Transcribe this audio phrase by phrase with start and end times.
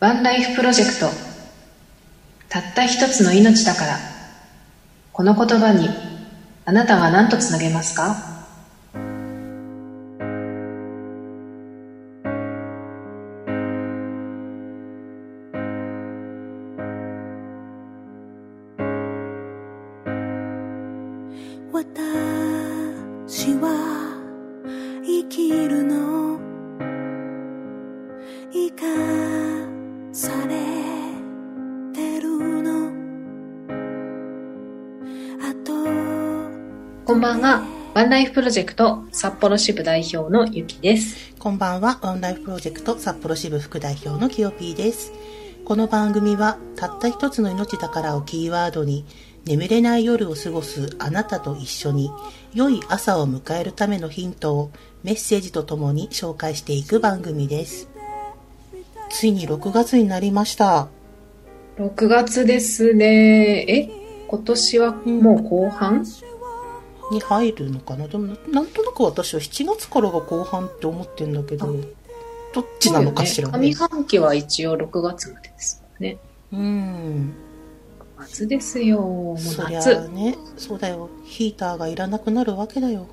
[0.00, 1.10] ワンライフプロジェクト。
[2.48, 3.98] たった一つの命だから。
[5.12, 5.88] この言葉に
[6.64, 8.37] あなたは何とつなげますか？
[37.08, 37.62] こんばんは
[37.94, 45.14] ワンライフプロジェクト札幌支部代表のゆきですこんばんは、ワンライフプロジェクト札幌支部副代表のきよぴーです。
[45.64, 49.06] この番組は、たった一つの命だからをキーワードに、
[49.46, 52.10] 眠れない夜を過ごすあなたと一緒に、
[52.52, 54.70] 良い朝を迎えるためのヒントを
[55.02, 57.88] メッセージとともに紹介していく番組です。
[59.08, 60.88] ついに6月になりました。
[61.78, 63.90] 6月ですねえ
[64.26, 66.04] 今年はもう後半、
[67.10, 68.08] に入るのかな？
[68.08, 71.74] でも、なんとなく私は7月からが後半って思ってんだけど、
[72.54, 76.18] どっちなのかしらそうよね上半期は一応6月までですもんね
[76.52, 77.32] うん。
[78.18, 79.36] 夏ですよもう
[79.70, 81.08] 夏ね、そうだよ。
[81.24, 83.06] ヒーターがいらなくなるわけだよ。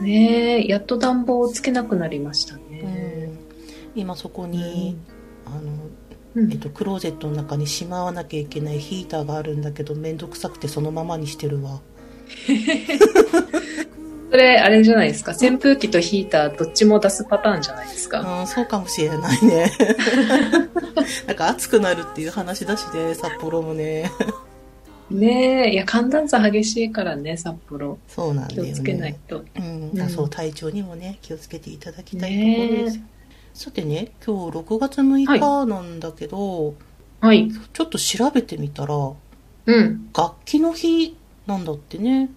[0.00, 3.38] ねえやっと暖房をつけなくなりましたうね、ん。
[3.94, 4.96] 今そこに、
[5.46, 5.60] あの、
[6.34, 11.80] うんえっと、クローゼットの中にしまわなきゃいけないヒーターがあるんだけど、めんどくさくてそのままにしてるわ。
[14.30, 15.32] それあれじゃないですか？
[15.32, 19.72] 扇風機とヒーターどっちも出すパターンじゃないですか、うん、そうかもしれないね。
[21.26, 24.10] なんか暑くなるっていう話だしね、札幌もね。
[25.10, 27.98] ねえいや寒暖差激しいからね札幌。
[28.06, 28.68] そうなんだよね。
[28.68, 30.00] 気をつけないと、うん、うん。
[30.00, 33.04] あそう体調にもね気をつけていただきたいところです、ね
[33.52, 36.74] さてね今日6月6日なんだけど、
[37.20, 37.50] はい。
[37.72, 40.08] ちょっと調べてみたらうん。
[40.16, 41.16] 楽器の日
[41.50, 42.30] なんだってね。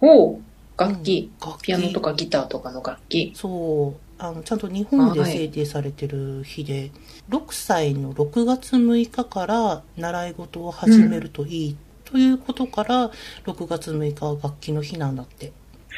[0.00, 0.42] おう
[0.78, 1.62] 楽器、うん楽器。
[1.66, 3.32] ピアノとかギターとかの楽器。
[3.34, 4.00] そう。
[4.22, 6.90] あのちゃんと日本ではい制定されてる日で、
[7.30, 13.10] 6歳の6月6日から習い事を始めるといい、ということから
[13.46, 15.52] 6月6日は楽器の日なんだって。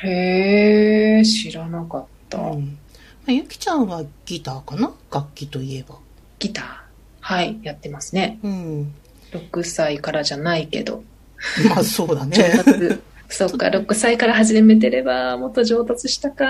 [0.04, 2.78] へえ知らなかった、うん。
[3.26, 4.92] まあゆきちゃんはギターかな？
[5.12, 5.96] 楽器といえば。
[6.38, 6.64] ギター。
[7.20, 8.38] はいやってますね。
[8.42, 8.94] うん。
[9.32, 11.02] 6歳からじゃないけど
[11.68, 12.36] まあそうだね。
[12.36, 12.98] 上達。
[13.28, 16.44] そっか6歳から始めてればもっと上達したか。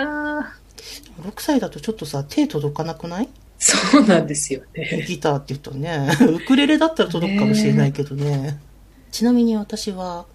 [1.20, 3.28] 6歳だとちょっとさ手届かなくない？
[3.58, 5.04] そうなんですよね。
[5.06, 6.10] ギターって言うとね。
[6.28, 8.58] ウクレレだったら届くかもしれないけどね。
[9.12, 10.26] ちなみに私は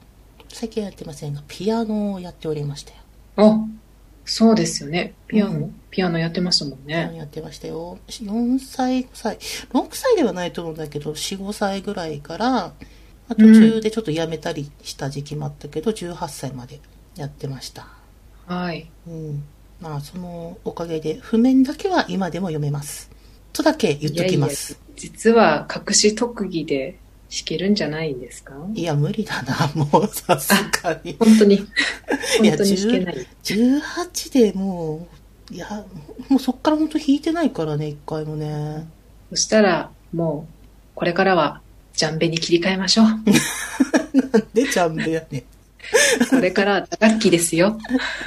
[0.50, 2.97] 最近やってませんがピアノをやっておりましたよ。
[3.35, 3.59] あ
[4.24, 5.13] そうですよね。
[5.28, 5.75] ピアノ、うん。
[5.89, 7.97] ピアノやってましたもんピアノねやってましたよ。
[8.07, 9.38] 4歳5歳
[9.74, 12.72] 6歳ではないと思うんだけど45歳ぐらいから、
[13.27, 16.79] まあ途中でちょっとやめたりした時期もあったけど、18歳まで
[17.15, 17.88] やってました。
[18.45, 18.89] はい。
[19.07, 19.43] うん。
[19.81, 23.09] まあそのおかげで譜面だけは今でも読めます。
[23.53, 24.73] とだけ言っときます。
[24.73, 26.97] いやいや実は隠し特技で
[27.29, 28.53] 弾けるんじゃないんですか？
[28.73, 30.51] いや、無理だな、 もう、さす
[30.81, 31.15] がに。
[31.19, 31.55] 本当に。
[32.41, 33.27] いや本当に弾けない。
[33.44, 35.07] 18でも
[35.51, 35.85] う、いや、
[36.29, 38.88] もうそっから本当弾いてないからね、一回もね。
[39.29, 40.53] そしたらもう
[40.95, 41.61] これからは
[41.97, 43.08] ジャンベに切り替えましょう
[44.53, 45.44] で、ジャンベやね。
[46.30, 47.80] これから打楽器ですよ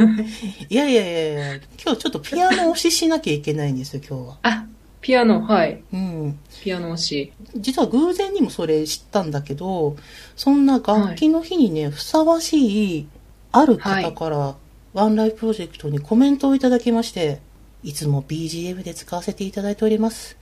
[0.68, 4.38] いやいやいやいや、今日ちょっとピアノ押ししなきゃいけないんですよ、今日は。
[4.42, 4.66] あ
[5.00, 6.38] ピアノはいうん。
[6.62, 9.96] ピアノ推し実は偶然にもそれ知ったんだけど、
[10.36, 13.06] そんな楽器の日にね、ふさわしい、
[13.52, 14.56] ある方から、
[14.94, 17.40] ワンライフプロジェクトにコメントをいただきまして、
[17.84, 20.36] いつも BGM で使わせていただいております。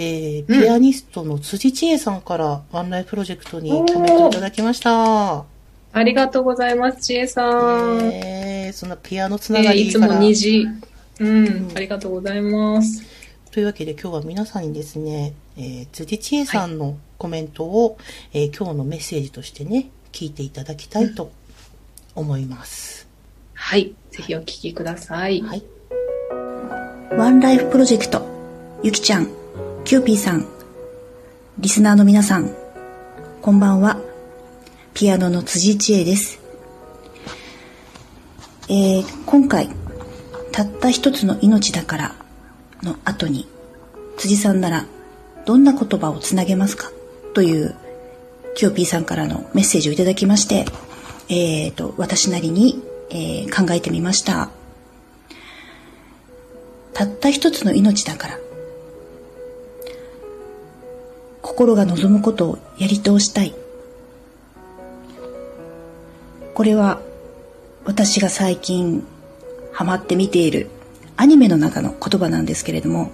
[0.00, 0.62] えー、うん。
[0.62, 5.44] ピアニストの辻千恵さんからワンライフプロジェクトにコメントをいただきました。
[5.92, 10.20] ありがとうございますちえさん、えー、そんなピアノつえながーいつもりから。
[10.22, 10.68] 2時
[11.20, 11.72] うん、うん。
[11.74, 13.02] ありがとうございます。
[13.50, 17.98] というわけで今日は皆さんにですね、えー、辻千絵さんのコメントを、
[18.32, 21.32] えー今日のメッセージとしてね、聞いていただきたいと
[22.14, 23.08] 思います。
[23.54, 25.42] はいぜひお聞きください。
[25.42, 25.62] はい。
[27.16, 28.22] ワンライフプロジェクト、
[28.84, 29.28] ゆきちゃん、
[29.88, 30.46] キューピーさん、
[31.58, 32.54] リスナーの皆さん、
[33.40, 33.98] こんばんは。
[34.92, 36.38] ピアノの辻千絵です。
[38.68, 39.70] えー今回、
[40.52, 42.14] たった一つの命だから
[42.82, 43.48] の後に、
[44.18, 44.84] 辻さんなら
[45.46, 46.90] どんな言葉をつなげますか？
[47.32, 47.74] という、
[48.56, 50.66] キューピーさんからのメッセージをいただきまして、
[51.30, 54.50] えーと、私なりに、えー考えてみました。
[56.92, 58.38] たった一つの命だから。
[61.58, 63.52] 心が望むことをやり通したい
[66.54, 67.00] これは
[67.84, 69.04] 私が最近
[69.72, 70.70] ハマって見ている
[71.16, 73.10] アニメの中の言葉なんですけれども、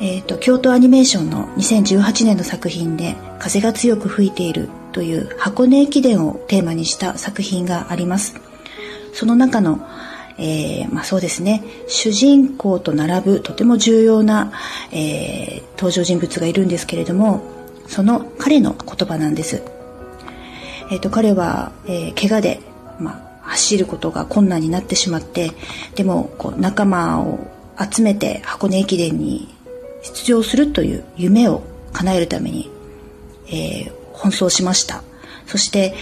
[0.00, 8.34] えっ、ー、と、京都アニメーションの2018年の作品で風が強く吹いているという箱根駅伝をテーマにした作品があります。
[9.12, 9.86] その中の
[10.38, 14.52] えー、まあそうですね、主人公と並ぶとても重要な、
[14.92, 17.42] えー、登場人物がいるんですけれども、
[17.88, 19.62] その彼の言葉なんです。
[20.90, 22.60] えっ、ー、と、彼は、えー、怪我で、
[23.00, 23.12] ま
[23.42, 25.50] あ、走ることが困難になってしまって、
[25.96, 29.54] でも、こう、仲間を集めて箱根駅伝に
[30.02, 31.62] 出場するという夢を
[31.92, 32.70] 叶えるために、
[33.48, 35.02] えー、奔走しました。
[35.46, 35.94] そして、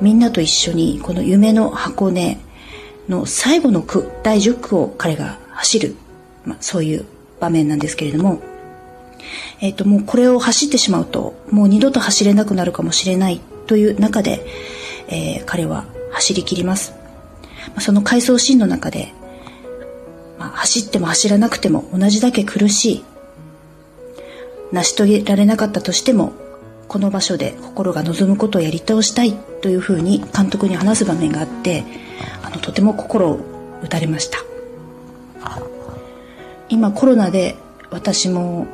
[0.00, 2.38] みんなと一緒にこの夢の箱根
[3.08, 5.96] の最後の区、第10区を彼が走る、
[6.44, 7.04] まあ、そういう
[7.40, 8.42] 場面なんですけれども、
[9.60, 14.44] えっ、ー、と、もうこれを走ってしまうと、もう二度と走れなくなるかもしれないという中で、
[15.08, 16.94] えー、彼は走り切ります。
[17.68, 19.12] まあ、その回想シーンの中で、
[20.38, 23.04] まあ、走っても走らなくても同じだけ苦しい。
[24.72, 26.32] 成し遂げられなかったとしても、
[26.88, 31.84] この場所で心が望むことをやり通したいというふうに監督に話す場面があって、
[32.42, 33.40] あのとても心を
[33.82, 34.38] 打たれました。
[36.68, 37.56] 今コロナで
[37.90, 38.66] 私も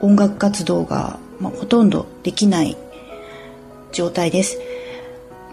[0.00, 2.76] 音楽活動が、まあ、ほとんどできない
[3.92, 4.58] 状態です。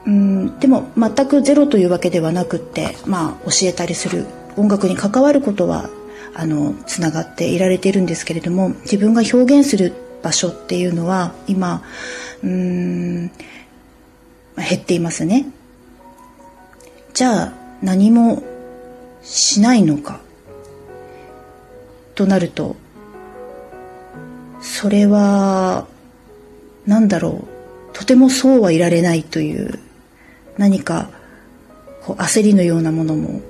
[0.05, 4.25] うんでも全くゼロというわけではなくって、まあ、教えたりする
[4.57, 5.89] 音楽に関わることは
[6.33, 9.93] あのつながっていられているんですけれども自分が表現する
[10.23, 11.83] 場所っていうのは今
[12.43, 15.45] うん減っていますね。
[17.13, 18.41] じゃあ何も
[19.21, 20.19] しないのか？
[22.15, 22.75] となると
[24.61, 25.87] それは
[26.85, 27.93] 何だろう。
[27.93, 29.79] とてもそうはいられないという
[30.57, 31.09] 何か
[32.01, 33.41] こう焦りのようなものも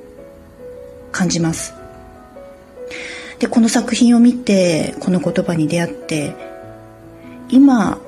[1.11, 1.73] 感じます。
[3.39, 6.35] でこの作品を見てこの言葉に出会って
[7.49, 7.99] 今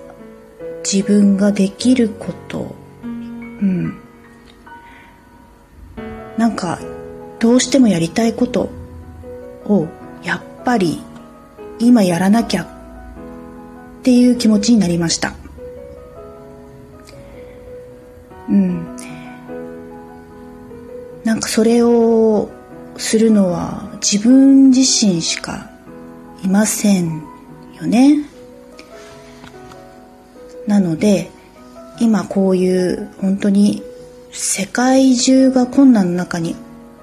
[0.83, 4.02] 自分ができることうん。
[6.37, 6.79] なんか
[7.39, 8.69] どうしてもやりたいこと
[9.65, 9.87] を
[10.23, 11.01] やっぱり
[11.79, 12.67] 今やらなきゃっ
[14.03, 15.33] ていう気持ちになりました。
[18.49, 18.95] うん。
[21.23, 22.49] なんかそれを
[22.97, 25.69] するのは自分自身しか
[26.43, 27.23] いません
[27.75, 28.29] よね。
[30.67, 31.29] なので
[31.99, 33.83] 今こういう本当に
[34.33, 36.55] 世界中が困難の中に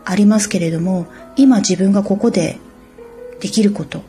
[0.05, 1.06] ありますけれども
[1.37, 2.59] 今自分がここで
[3.38, 4.03] できること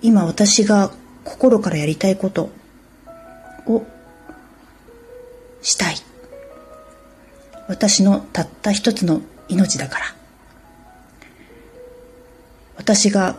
[0.00, 0.90] 今私が
[1.22, 2.50] 心からやりたいこと
[3.66, 3.84] を
[5.60, 5.96] したい。
[7.66, 10.04] 私のたった一つの命だから。
[12.76, 13.34] 私が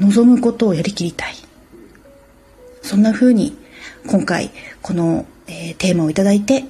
[0.00, 1.34] 望むことをやりきりたい。
[2.82, 3.56] そんな風に
[4.08, 4.50] 今回
[4.82, 6.64] この、テーマをいただいて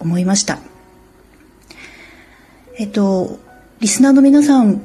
[0.00, 0.71] 思いました。
[2.78, 3.38] えっと、
[3.80, 4.82] リスナーの皆さん、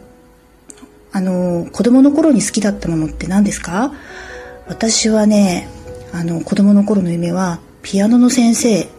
[1.13, 3.93] あの、子供の頃に好きだったものって何ですか？
[4.67, 5.69] 私はね、
[6.11, 8.89] あの、子供の頃の夢は、ピアノの先生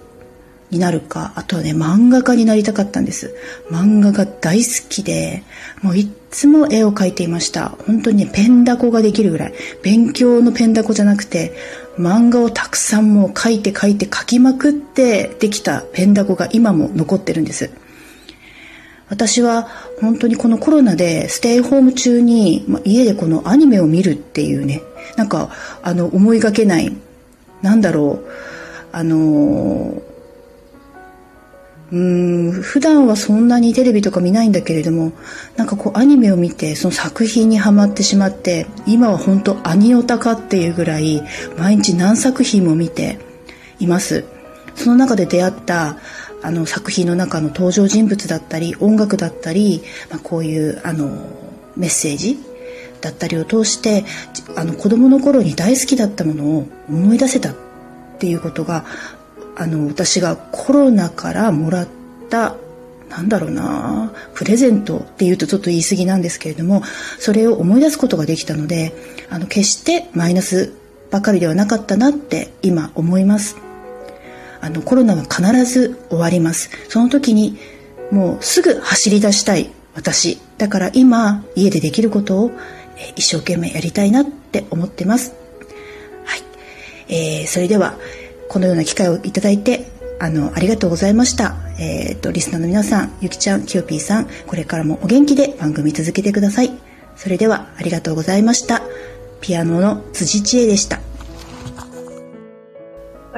[0.70, 3.34] になるか、あとはね、漫画家になりたかったんです。
[3.70, 5.42] 漫画が大好きで、
[5.82, 7.76] もういつも絵を描いていました。
[7.86, 9.52] 本当にね、ペンダコができるぐらい。
[9.82, 11.52] 勉強のペンダコじゃなくて、
[11.98, 17.70] 漫画をたくさんもう描いて描いて描きまくってできたペンダコが今も残ってるんです。
[19.08, 19.68] 私は
[20.00, 24.82] 本当にこのコロナでステイホーム中に、ま家でこのアニメを見るっていうね
[25.16, 25.50] なんか
[25.82, 26.94] あの思いがけない
[27.62, 28.28] なんだろう
[28.92, 30.02] あの
[31.90, 35.12] うん普段はそんなにテレビとか見ないんだけれども
[35.56, 41.22] なんかこうアニメを見てその作品にはまってしまって今は本当アニオタかっていうぐらい
[41.56, 43.18] 毎日何作品も見て
[43.80, 44.24] います。
[44.74, 45.96] その中で出会った
[46.42, 51.08] あの作品の中の登場人物だったり音楽だったり、まあ、こういうあの
[51.76, 52.38] メッセージ
[53.00, 54.04] だったりを通して
[54.56, 57.54] あの子供の頃に大好きだったものを思い出せたっ
[58.18, 58.84] ていうことが
[59.56, 61.88] あの私がコロナからもらっ
[62.30, 62.56] た
[63.08, 66.82] なんだろうなプレゼントっていうとちょっと言い過ぎなんですけれども
[67.18, 68.92] それを思い出すことができたので
[69.30, 70.74] あの決してマイナス
[71.10, 73.67] ばかりではなかったなって今思います。
[74.60, 76.70] あのコロナは必ず終わります。
[76.88, 77.58] その時に
[78.10, 79.70] もうすぐ走り出したい。
[79.94, 80.38] 私。
[80.58, 82.50] だから今家でできることを
[83.16, 85.34] 一生懸命やりたいなって思ってます。
[86.24, 86.42] はい、
[87.08, 87.96] えーそれでは
[88.48, 91.56] このような機会をいただいてあのありがとうございました。
[91.78, 96.70] えっ、とリスナーの皆さんゆきちゃんきよぴーさんこれからもお元気で番組続けてください。
[97.16, 98.82] それではありがとうございました。
[99.40, 101.07] ピアノの辻千恵でした。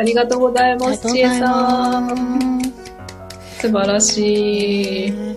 [0.01, 2.63] ありがとうございます、ちえさん。
[3.53, 3.61] す。
[3.61, 5.11] 素晴らしい。
[5.11, 5.37] ね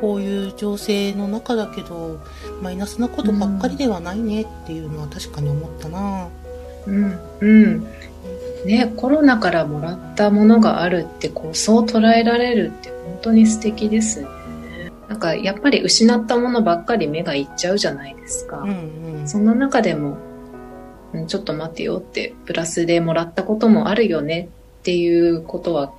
[0.00, 2.20] こういう情勢の中だけど、
[2.62, 6.28] マイナスなことばっかりではないねっていうのは確かに思ったな。
[6.86, 7.86] うん、うん。
[8.64, 14.92] ね、コロナからもらったものがあるって、こう、そう捉えられるって本当に素敵ですね。
[15.08, 18.58] なんか、やっぱり失ったものばっかり目がいっちゃうじゃないですか。
[18.58, 19.28] うんうん。
[19.28, 20.33] そんな中でも、うん
[21.26, 24.48] ちょっと待ってよって、プラスでもらったこともあるよね
[24.80, 25.92] っていうことは、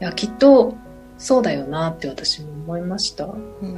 [0.00, 0.74] いや、きっと
[1.18, 3.26] そうだよなって私も思いました。
[3.26, 3.74] うん。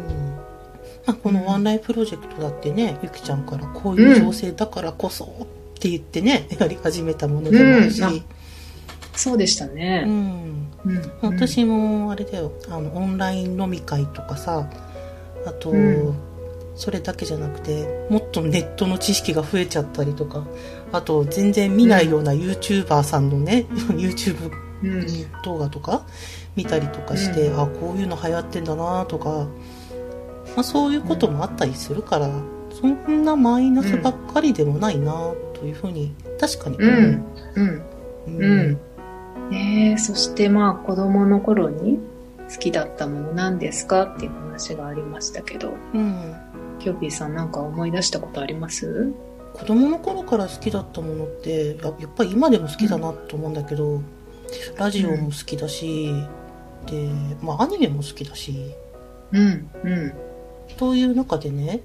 [1.07, 5.29] まあ、このワンライフプロジェクトだってね、ゆきちゃんからこういう情勢だからこそっ
[5.79, 8.09] て言ってね、やり始めたものでもあるし、うん。
[8.09, 8.13] あ
[9.15, 10.05] そうでしたうね。
[10.05, 10.69] ん。
[10.85, 11.13] うん。
[11.23, 12.53] 私もあれだよ。
[12.69, 14.69] あのオンライン飲み会とかさ
[15.47, 16.28] あと、うん
[16.79, 20.47] それだけじゃなくてもっとネットの知識が増えちゃったりとか
[20.93, 24.51] あと全然見ないような YouTuber さんのね、YouTube
[24.83, 25.07] うん、
[25.43, 26.07] 動画とか
[26.57, 27.61] 見たりとかして、うん。
[27.61, 29.49] あこういうの流行ってんだなとか、
[30.55, 32.31] まあ、そういうこともあったりするから、
[32.81, 35.13] そんなマイナスばっかりでもないな
[35.55, 37.23] というふうに確かに思う。
[37.57, 37.83] うん。
[38.27, 38.81] うん。
[39.51, 41.99] ねえ、そしてまあ子供の頃に
[42.51, 46.35] 好きだったものなんですかっていう話がありましたけど、うん
[46.79, 49.13] キョピーさんなんか思い出したことあります？
[49.55, 54.03] 子供の頃から好きだったものってややっぱり今でも好きだなと思うんだけど、
[54.77, 56.13] ラジオも好きだし、
[56.87, 57.11] で、
[57.43, 58.73] まあ、アニメも好きだし
[59.33, 60.13] うん、うん。
[60.77, 61.81] という中でね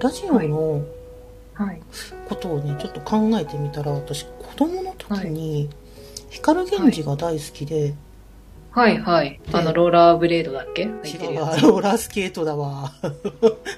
[0.00, 0.84] ラジオの
[1.54, 1.80] はい。
[2.28, 5.68] ことをねちょっと考えてみたら私子供の時に
[6.30, 7.94] 光源氏が大好きで、はい、
[8.78, 9.40] はい。
[9.52, 10.82] あの、ローラーブレードだっけ？
[10.82, 10.86] 違
[11.36, 11.40] う。
[11.40, 12.92] わローラースケートだわ。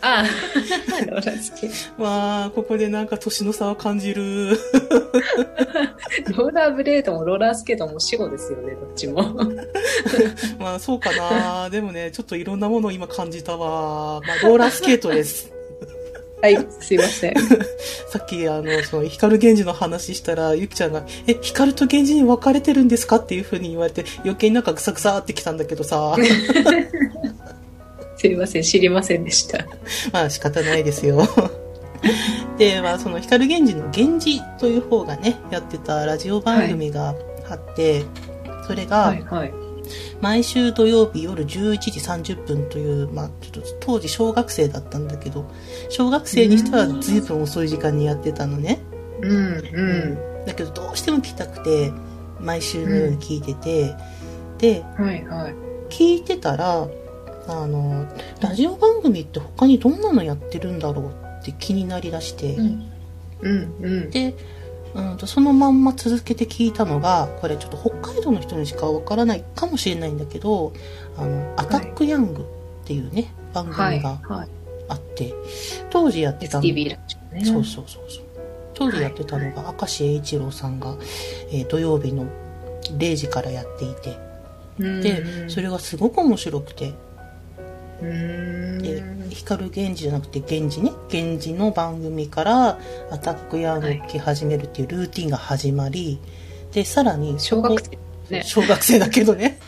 [0.02, 0.24] ああ、
[1.10, 4.56] ローラースケーわあここでなんか年の差を感じる。
[6.34, 6.42] ト。
[6.42, 9.22] ローラーブレードもローラースケートも死後ですよね、どっちも。
[10.60, 11.70] まあそうかな。
[11.70, 15.52] でもねちょっといろんなものを今感じたわ、まあ、ローラースケートです
[16.42, 17.34] はい、すいません。
[18.08, 26.16] さっき、あの、その、光源氏の話したら、ゆきちゃんが、え、光と源氏に分かれてるんですかっていうふうに言われて、余計になんかぐさぐさってきたんだけどさ、
[28.16, 29.66] すいません、知りませんでした。
[30.12, 31.26] まあ仕方ないですよ。
[32.58, 37.14] で、まあその光源氏の源氏という方がね、やってたラジオ番組が
[37.48, 38.04] あって、
[38.66, 39.69] それが、はい、はい。
[40.20, 45.50] 毎週土曜日夜11時30分という、まあ、ちょっと当時小学生だったんだけど、
[45.88, 48.80] 小学生にしては随分遅い時間にやってたのね。
[49.20, 50.46] うん、うん。
[50.46, 51.92] だけどどうしても聞きたくて、
[52.40, 53.94] 毎週のように聞いてて、
[54.58, 55.54] で、はい、はい。
[55.90, 56.88] 聞いてたら、
[57.46, 58.06] あの、
[58.40, 62.90] ラジオ番組って他にどんなのやってるんだろうって気になりだして、うん、
[63.40, 64.10] うん、うん。
[64.10, 64.34] で、
[64.94, 70.72] うんと、そのまんま続けて聞いたのが、これちょっと北海道の人にしかわからないかもしれないんだけど、
[71.16, 74.48] あの、アタックヤングっていうね、番はい、組がはい。
[74.88, 75.32] あって、
[75.90, 76.98] 当時やってたのね。
[77.44, 78.24] そうそうそうそう。
[78.74, 80.96] 当時やってたのが、明石栄一郎さんが、
[81.52, 82.26] えー土曜日の
[82.98, 84.18] 0時からやっていて、
[84.78, 86.92] うんで、それがすごく面白くて、
[88.00, 92.78] で、光源氏じゃなくて源氏ね、源氏の番組から
[93.10, 96.20] アタックヤングを始めるっていうルーティンが始まり、
[96.72, 97.98] で、さらに、小学生
[98.30, 98.42] ね。
[98.44, 99.58] 小学生だけどね。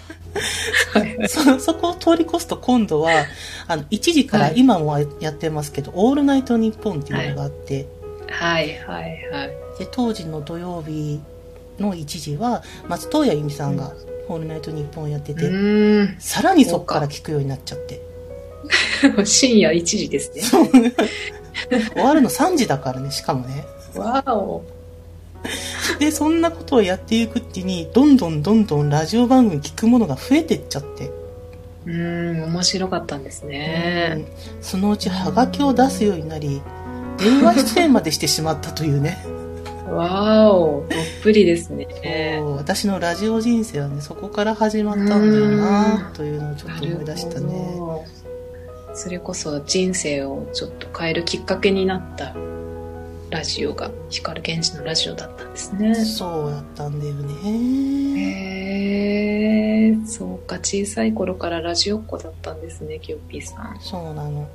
[0.93, 1.17] はい。
[1.17, 3.27] は いそ、そこを通り越すと今度は、
[3.67, 4.55] あの、1時からはい。
[4.57, 7.87] 今もやってますけど、オールナイトニッポンっていうのがあって、
[8.29, 8.79] はい。
[8.79, 9.29] はい。
[9.31, 9.63] はい。
[9.79, 11.21] で当時の土曜日
[11.79, 13.93] の1時は松任谷由実さんが
[14.29, 16.17] 「オールナイトニッポン」やってうて、ーん。
[16.19, 18.01] さらにそこから聞くようになっちゃって
[19.25, 20.93] 深夜1時ですね。
[21.95, 24.63] 終わるの3時だからねしかもねわお。
[25.99, 31.11] でそんなことをやっていくうちにどんどんどんどんラジオ番組聞くものが増えてっちゃって、
[31.87, 34.15] うーん、面白かったんですね。
[34.17, 34.27] うん
[34.63, 36.63] そのうちハガキを出すようになり
[37.19, 39.19] 電話出演までしてしまったというね
[39.91, 40.87] わお。
[40.89, 42.39] どっぷりですね。
[42.41, 47.75] そう私のラジオ人生はねそこから始まったんだよなというのをちょっと思い出したね
[48.95, 52.35] それこそ人生をちょっと変えるきっかけになった
[53.31, 55.95] ラジオが光源氏のラジオだったんですね。
[55.95, 57.35] そうやったんだよね
[58.21, 63.79] へえ、そうか、小さい頃からラジオっ子だったんですね、キヨピーさん。
[63.81, 64.47] そうなの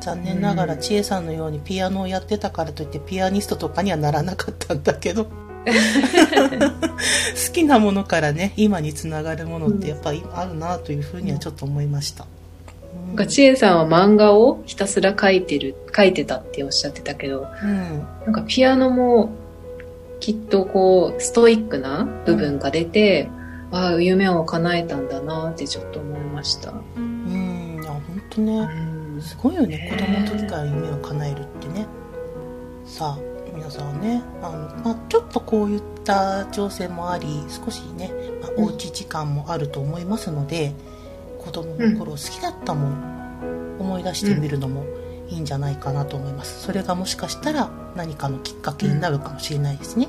[0.00, 5.30] 残念ながらうん千恵さんのようにピアノをやってたからといってピアニストとかにはならなかったんだけど 好
[7.52, 12.24] きなものからね、今につながるものってやっぱりあるなというふうにはちょっと思いました。
[12.24, 12.39] なん
[13.16, 18.06] か千恵さんは漫画をひたすら描いてる、描いてたっておっしゃってたけど、うん。
[18.24, 19.30] なんかピアノも
[20.20, 23.28] きっとこうストイックな部分が出て、
[23.72, 26.72] ああ、夢を叶えたんだなってちょっと思いました。
[26.96, 27.78] うん。
[27.82, 28.64] いや、本当うね。
[28.64, 28.90] ん
[29.20, 31.86] すごいよねね子供の時から夢を叶えるってね
[32.84, 33.18] さあ
[33.54, 40.72] 皆さんねあの、まあ、ちょっとこういった挑戦もあり少しね、まあ、うんおうち時間もあると思いますので、
[41.40, 44.84] 子供の頃好きだったもん思い出してみるのも
[45.28, 50.08] いいんじゃないかなと思います、それがもしかしたら何かのきっかけになるかもしれないですね、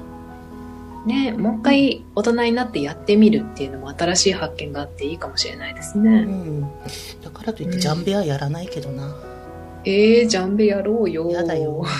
[1.05, 6.23] ねもう一回大人になってやってみるっていうのも新しい発見があっていいかもしれないですうね。
[6.23, 6.61] ん、
[7.23, 9.15] だからといってジャンベはやらないけどな、
[9.85, 11.29] えー、ジャンベやろうよ。
[11.31, 11.85] やだよ。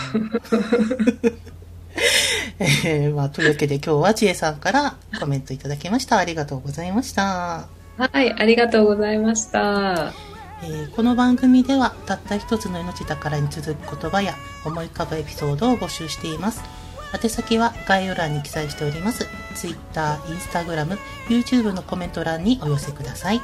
[2.59, 6.17] えーまあ、というわけで今日はちえさんからコメントいただきました。
[6.17, 7.80] ありがとうございました。
[7.97, 10.13] はい、ありがとうございました。
[10.63, 16.63] えーこの番組ではたった一つの命だからに続く言葉や思い浮かぶエピソードを募集しています。
[17.13, 19.27] 宛先は概要欄に記載しております。
[19.55, 23.41] Twitter、Instagram、YouTube のコメント欄にお寄せください。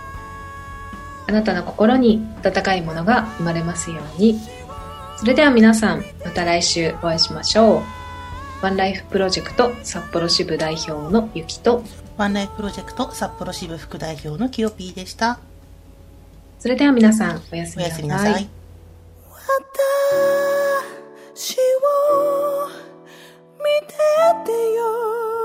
[1.28, 4.40] あなたの心に温かいものが生まれますように。
[5.18, 7.84] それでは皆さん、また来週お会いしましょう。
[8.62, 11.84] ワンライフプロジェクト札幌支部代表のゆきと、
[12.18, 15.40] ワンライフプロジェクト札幌支部副代表のキヨピーでした。
[16.58, 18.08] それでは皆さん、おやすみなさい。
[18.08, 18.50] なさい
[21.36, 22.68] 私を
[23.60, 23.94] 見て
[24.46, 25.37] てよ